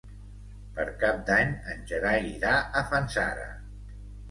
[0.77, 3.49] Per Cap d'Any en Gerai irà a Fanzara.